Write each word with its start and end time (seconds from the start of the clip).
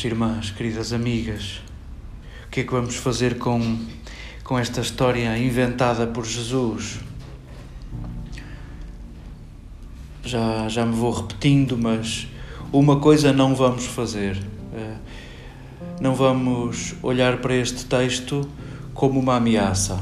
queridas 0.00 0.04
irmãs, 0.04 0.50
queridas 0.50 0.92
amigas, 0.92 1.60
o 2.46 2.50
que 2.50 2.60
é 2.60 2.64
que 2.64 2.72
vamos 2.72 2.96
fazer 2.96 3.38
com, 3.38 3.78
com 4.42 4.58
esta 4.58 4.80
história 4.80 5.36
inventada 5.36 6.06
por 6.06 6.24
Jesus? 6.24 7.00
Já, 10.24 10.68
já 10.68 10.86
me 10.86 10.94
vou 10.94 11.12
repetindo, 11.12 11.76
mas 11.76 12.26
uma 12.72 12.98
coisa 12.98 13.32
não 13.32 13.54
vamos 13.54 13.84
fazer. 13.84 14.38
Eh, 14.72 14.96
não 16.00 16.14
vamos 16.14 16.94
olhar 17.02 17.38
para 17.38 17.54
este 17.54 17.84
texto 17.84 18.48
como 18.94 19.20
uma 19.20 19.36
ameaça. 19.36 19.98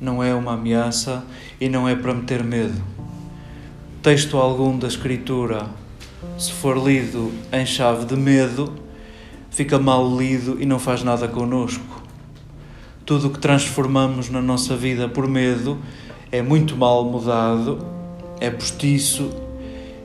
Não 0.00 0.22
é 0.22 0.34
uma 0.34 0.52
ameaça 0.52 1.24
e 1.60 1.68
não 1.68 1.88
é 1.88 1.96
para 1.96 2.14
meter 2.14 2.44
medo. 2.44 2.80
Texto 4.02 4.36
algum 4.36 4.78
da 4.78 4.86
Escritura, 4.86 5.66
se 6.38 6.52
for 6.52 6.76
lido 6.76 7.32
em 7.52 7.64
chave 7.64 8.04
de 8.04 8.16
medo, 8.16 8.83
fica 9.54 9.78
mal 9.78 10.16
lido 10.18 10.60
e 10.60 10.66
não 10.66 10.80
faz 10.80 11.04
nada 11.04 11.28
conosco. 11.28 12.02
Tudo 13.06 13.28
o 13.28 13.30
que 13.30 13.38
transformamos 13.38 14.28
na 14.28 14.42
nossa 14.42 14.76
vida 14.76 15.08
por 15.08 15.28
medo 15.28 15.78
é 16.32 16.42
muito 16.42 16.76
mal 16.76 17.04
mudado, 17.04 17.86
é 18.40 18.50
postiço 18.50 19.30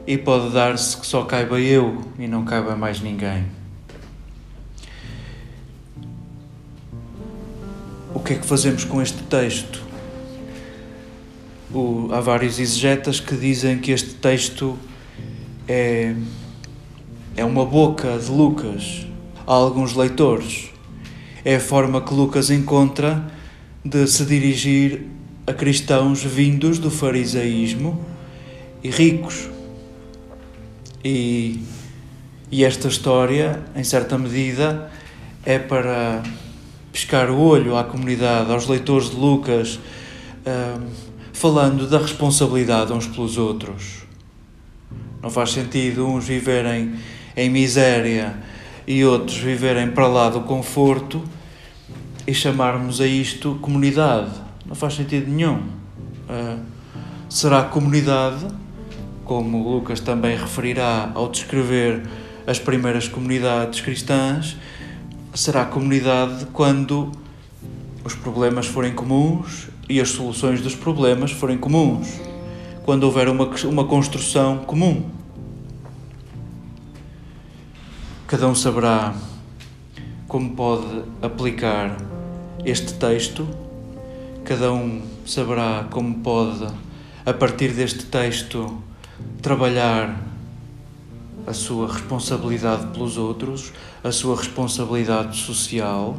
e 0.05 0.19
pode 0.19 0.53
dar-se 0.53 0.95
que 0.95 1.07
só 1.07 1.23
caiba 1.23 1.59
eu 1.59 1.99
e 2.19 2.27
não 2.27 2.45
caiba 2.45 2.75
mais 2.75 3.01
ninguém. 3.01 3.47
O 8.13 8.19
que 8.19 8.33
é 8.33 8.35
que 8.35 8.45
fazemos 8.45 8.83
com 8.83 9.01
este 9.01 9.23
texto? 9.23 9.81
O, 11.73 12.09
há 12.11 12.21
vários 12.21 12.59
exegetas 12.59 13.19
que 13.19 13.35
dizem 13.35 13.79
que 13.79 13.91
este 13.91 14.13
texto 14.13 14.77
é, 15.67 16.13
é 17.35 17.43
uma 17.43 17.65
boca 17.65 18.15
de 18.19 18.29
Lucas 18.29 19.08
a 19.49 19.53
alguns 19.53 19.95
leitores. 19.95 20.69
É 21.43 21.55
a 21.55 21.59
forma 21.59 21.99
que 22.01 22.13
Lucas 22.13 22.51
encontra 22.51 23.25
de 23.83 24.05
se 24.05 24.23
dirigir 24.23 25.07
a 25.47 25.53
cristãos 25.53 26.23
vindos 26.23 26.77
do 26.77 26.91
farisaísmo 26.91 28.05
e 28.83 28.91
ricos. 28.91 29.49
E, 31.03 31.63
e 32.51 32.63
esta 32.63 32.87
história, 32.89 33.63
em 33.75 33.83
certa 33.83 34.19
medida, 34.19 34.91
é 35.43 35.57
para 35.57 36.21
piscar 36.91 37.31
o 37.31 37.39
olho 37.39 37.75
à 37.75 37.83
comunidade, 37.83 38.51
aos 38.51 38.67
leitores 38.67 39.09
de 39.09 39.15
Lucas, 39.15 39.79
uh, 40.45 40.85
falando 41.33 41.87
da 41.87 41.97
responsabilidade 41.97 42.93
uns 42.93 43.07
pelos 43.07 43.35
outros. 43.35 44.03
Não 45.23 45.31
faz 45.31 45.53
sentido 45.53 46.05
uns 46.05 46.27
viverem 46.27 46.93
em 47.35 47.49
miséria 47.49 48.47
e 48.89 49.05
outros 49.05 49.37
viverem 49.37 49.91
para 49.91 50.07
lá 50.07 50.29
do 50.29 50.41
conforto 50.41 51.23
e 52.27 52.33
chamarmos 52.33 52.99
a 52.99 53.07
isto 53.07 53.57
comunidade. 53.61 54.31
Não 54.65 54.75
faz 54.75 54.95
sentido 54.95 55.31
nenhum. 55.31 55.61
Uh, 56.27 56.59
será 57.29 57.63
comunidade 57.63 58.45
como 59.29 59.61
Lucas 59.61 59.99
também 59.99 60.35
referirá 60.35 61.11
ao 61.13 61.29
descrever 61.29 62.01
as 62.47 62.57
primeiras 62.57 63.07
comunidades 63.07 63.79
cristãs, 63.79 64.57
será 65.35 65.65
comunidade 65.65 66.47
quando 66.51 67.11
os 68.03 68.15
problemas 68.15 68.65
forem 68.65 68.91
comuns 68.91 69.67
e 69.87 70.01
as 70.01 70.09
soluções 70.09 70.61
dos 70.61 70.73
problemas 70.73 71.31
forem 71.31 71.59
comuns, 71.59 72.19
quando 72.83 73.03
houver 73.03 73.29
uma, 73.29 73.47
uma 73.65 73.85
construção 73.85 74.57
comum. 74.65 75.18
Cada 78.29 78.47
um 78.47 78.53
saberá 78.53 79.15
como 80.27 80.51
pode 80.51 81.01
aplicar 81.19 81.97
este 82.63 82.93
texto, 82.93 83.47
cada 84.45 84.71
um 84.71 85.01
saberá 85.25 85.87
como 85.89 86.19
pode, 86.19 86.67
a 87.25 87.33
partir 87.33 87.69
deste 87.69 88.05
texto, 88.05 88.77
trabalhar 89.41 90.15
a 91.47 91.53
sua 91.53 91.91
responsabilidade 91.91 92.85
pelos 92.93 93.17
outros, 93.17 93.73
a 94.03 94.11
sua 94.11 94.35
responsabilidade 94.35 95.35
social. 95.35 96.15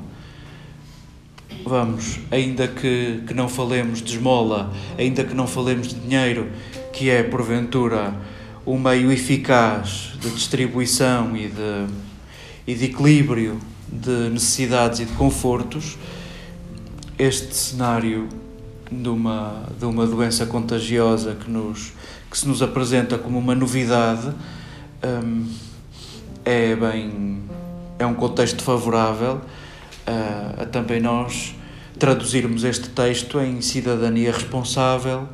Vamos, 1.65 2.19
ainda 2.32 2.66
que, 2.66 3.22
que 3.25 3.34
não 3.34 3.48
falemos 3.48 4.03
de 4.03 4.16
esmola, 4.16 4.72
ainda 4.98 5.22
que 5.22 5.32
não 5.32 5.47
falemos 5.47 5.87
de 5.87 5.94
dinheiro, 5.94 6.50
que 6.92 7.09
é 7.09 7.22
porventura 7.22 8.12
um 8.70 8.78
meio 8.78 9.10
eficaz 9.10 10.12
de 10.20 10.31
distribuição 10.31 11.36
e 11.36 11.48
de, 11.48 11.86
e 12.66 12.75
de 12.75 12.84
equilíbrio 12.84 13.60
de 13.88 14.31
necessidades 14.31 15.00
e 15.00 15.04
de 15.04 15.12
confortos, 15.14 15.98
este 17.19 17.54
cenário 17.54 18.28
de 18.91 19.09
uma, 19.09 19.64
de 19.78 19.84
uma 19.84 20.06
doença 20.06 20.47
contagiosa 20.47 21.34
que 21.34 21.50
nos 21.50 21.92
que 22.30 22.38
se 22.38 22.47
nos 22.47 22.62
apresenta 22.62 23.19
como 23.19 23.41
uma 23.41 23.56
novidade, 23.56 24.32
um, 25.03 25.48
é 26.44 26.76
bem 26.76 27.42
é 27.98 28.06
um 28.06 28.14
contexto 28.14 28.62
favorável 28.62 29.41
a 30.59 30.64
também 30.64 31.00
nós 31.00 31.54
traduzirmos 31.98 32.62
este 32.64 32.88
texto 32.91 33.41
em 33.41 33.60
cidadania 33.60 34.32
responsável, 34.32 35.28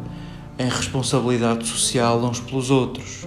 em 0.59 0.69
responsabilidade 0.69 1.67
social 1.67 2.23
uns 2.25 2.41
pelos 2.41 2.71
outros. 2.71 3.27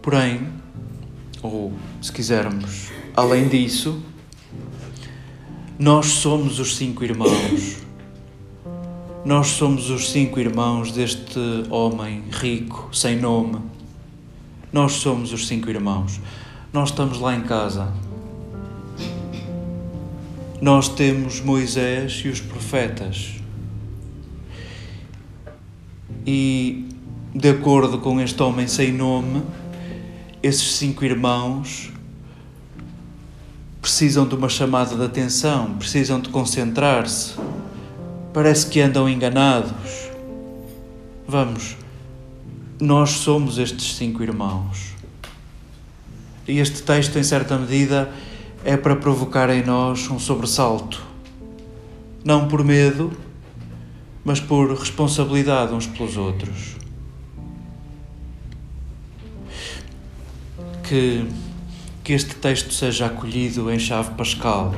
Porém, 0.00 0.48
ou 1.42 1.72
se 2.00 2.12
quisermos, 2.12 2.90
além 3.16 3.48
disso, 3.48 4.02
nós 5.78 6.06
somos 6.06 6.58
os 6.58 6.76
cinco 6.76 7.04
irmãos 7.04 7.82
nós 9.24 9.50
somos 9.50 9.88
os 9.88 10.10
cinco 10.10 10.40
irmãos 10.40 10.90
deste 10.90 11.38
homem 11.70 12.24
rico, 12.32 12.88
sem 12.92 13.14
nome. 13.14 13.58
Nós 14.72 14.94
somos 14.94 15.32
os 15.32 15.46
cinco 15.46 15.70
irmãos. 15.70 16.20
Nós 16.72 16.88
estamos 16.88 17.20
lá 17.20 17.32
em 17.32 17.42
casa. 17.42 17.92
Nós 20.60 20.88
temos 20.88 21.40
Moisés 21.40 22.20
e 22.24 22.28
os 22.28 22.40
profetas. 22.40 23.34
E, 26.26 26.88
de 27.34 27.48
acordo 27.50 27.98
com 27.98 28.20
este 28.20 28.42
homem 28.42 28.66
sem 28.66 28.92
nome, 28.92 29.42
esses 30.42 30.74
cinco 30.74 31.04
irmãos 31.04 31.90
precisam 33.80 34.26
de 34.26 34.34
uma 34.34 34.48
chamada 34.48 34.94
de 34.94 35.02
atenção, 35.04 35.74
precisam 35.74 36.20
de 36.20 36.28
concentrar-se 36.28 37.34
parece 38.32 38.66
que 38.66 38.80
andam 38.80 39.08
enganados. 39.08 40.10
Vamos, 41.26 41.76
nós 42.80 43.10
somos 43.10 43.58
estes 43.58 43.94
cinco 43.96 44.22
irmãos. 44.22 44.92
E 46.48 46.58
este 46.58 46.82
texto, 46.82 47.18
em 47.18 47.22
certa 47.22 47.56
medida, 47.56 48.10
é 48.64 48.76
para 48.76 48.96
provocar 48.96 49.50
em 49.50 49.64
nós 49.64 50.10
um 50.10 50.18
sobressalto. 50.18 51.02
Não 52.24 52.48
por 52.48 52.64
medo, 52.64 53.12
mas 54.24 54.40
por 54.40 54.70
responsabilidade 54.78 55.72
uns 55.74 55.86
pelos 55.86 56.16
outros. 56.16 56.76
Que, 60.82 61.26
que 62.04 62.12
este 62.12 62.34
texto 62.34 62.72
seja 62.72 63.06
acolhido 63.06 63.70
em 63.70 63.78
chave 63.78 64.10
pascal, 64.12 64.74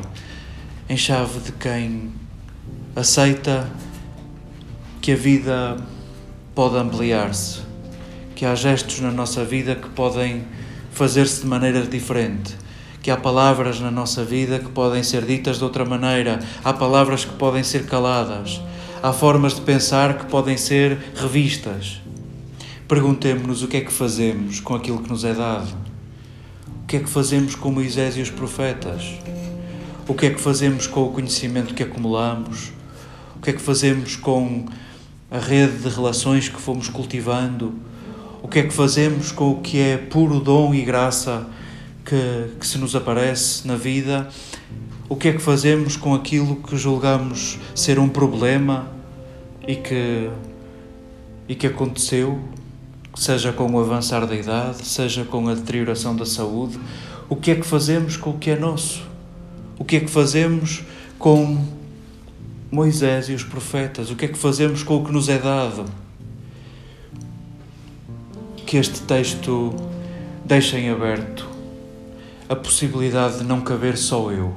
em 0.89 0.97
chave 0.97 1.41
de 1.41 1.53
quem 1.53 2.13
aceita 2.95 3.71
que 5.01 5.13
a 5.13 5.17
vida 5.17 5.77
pode 6.55 6.77
ampliar-se, 6.77 7.61
que 8.37 8.47
há 8.47 8.55
gestos 8.55 9.01
na 9.01 9.11
nossa 9.11 9.45
vida 9.45 9.75
que 9.75 9.89
podem 9.91 10.45
fazer-se 10.93 11.41
de 11.41 11.47
maneira 11.47 11.83
diferente, 11.83 12.57
que 13.03 13.11
há 13.11 13.17
palavras 13.17 13.81
na 13.81 13.91
nossa 13.91 14.25
vida 14.25 14.61
que 14.61 14.69
podem 14.69 15.03
ser 15.03 15.27
ditas 15.27 15.59
de 15.59 15.65
outra 15.65 15.85
maneira, 15.85 16.39
há 16.63 16.73
palavras 16.73 17.25
que 17.25 17.35
podem 17.35 17.65
ser 17.65 17.87
caladas, 17.87 18.61
há 19.05 19.13
formas 19.13 19.55
de 19.55 19.61
pensar 19.61 20.17
que 20.17 20.25
podem 20.25 20.57
ser 20.57 20.97
revistas. 21.15 22.01
Perguntemos-nos 22.89 23.63
o 23.63 23.69
que 23.69 23.77
é 23.77 23.81
que 23.83 23.93
fazemos 23.93 24.61
com 24.61 24.75
aquilo 24.75 25.03
que 25.03 25.11
nos 25.11 25.25
é 25.25 25.35
dado. 25.35 25.77
O 26.83 26.87
que 26.87 26.97
é 26.97 27.01
que 27.01 27.11
fazemos 27.11 27.55
com 27.55 27.71
Moisés 27.71 28.17
e 28.17 28.23
os 28.23 28.31
profetas? 28.31 29.03
O 30.09 30.15
que 30.15 30.25
é 30.25 30.31
que 30.31 30.41
fazemos 30.41 30.87
com 30.87 31.03
o 31.05 31.13
conhecimento 31.13 31.75
que 31.75 31.83
acumulamos? 31.83 32.73
que 33.45 33.51
é 33.51 33.53
que 33.53 33.61
fazemos 33.61 34.17
com 34.17 34.65
a 35.31 35.39
rede 35.39 35.77
de 35.83 35.89
relações 35.91 36.49
que 36.49 36.59
fomos 36.59 36.89
cultivando? 36.89 37.75
O 38.43 38.49
que 38.49 38.61
é 38.61 38.63
que 38.63 38.73
fazemos 38.73 39.31
com 39.31 39.51
o 39.51 39.61
que 39.61 39.79
é 39.79 39.99
puro 39.99 40.41
dom 40.41 40.75
e 40.75 40.81
graça 40.81 41.47
que, 42.07 42.57
que 42.59 42.67
se 42.67 42.79
nos 42.79 42.97
aparece 42.97 43.69
na 43.69 43.77
vida? 43.77 44.31
O 45.11 45.15
que 45.15 45.29
é 45.29 45.33
que 45.35 45.43
fazemos 45.43 45.95
com 45.95 46.15
aquilo 46.15 46.57
que 46.57 46.75
julgamos 46.79 47.59
ser 47.75 47.99
um 47.99 48.09
problema 48.09 48.94
e 49.67 49.77
que, 49.77 50.31
e 51.49 51.55
que 51.55 51.67
aconteceu? 51.67 52.41
seja 53.17 53.53
com 53.53 53.71
o 53.71 53.79
avançar 53.79 54.27
da 54.27 54.35
idade, 54.35 54.85
seja 54.85 55.25
com 55.25 55.49
a 55.49 55.55
deterioração 55.55 56.15
da 56.17 56.27
saúde, 56.27 56.79
o 57.29 57.37
que 57.37 57.53
é 57.53 57.55
que 57.55 57.65
fazemos 57.65 58.17
com 58.17 58.31
o 58.31 58.39
que 58.39 58.51
é 58.51 58.57
nosso? 58.57 59.07
O 59.79 59.85
que 59.85 59.97
é 59.97 60.01
que 60.01 60.11
fazemos 60.11 60.83
com 61.19 61.65
Moisés 62.71 63.29
e 63.29 63.33
os 63.33 63.45
profetas? 63.45 64.11
O 64.11 64.17
que 64.17 64.25
é 64.25 64.29
que 64.29 64.39
fazemos 64.39 64.83
com 64.83 64.97
o 64.97 65.05
que 65.05 65.13
nos 65.13 65.29
é 65.29 65.39
dado? 65.39 65.85
Que 68.67 68.77
este 68.77 69.01
texto 69.03 69.75
deixe 70.45 70.77
em 70.77 70.91
aberto 70.91 71.49
a 72.49 72.57
possibilidade 72.57 73.39
de 73.39 73.45
não 73.45 73.61
caber 73.61 73.97
só 73.97 74.31
eu 74.31 74.55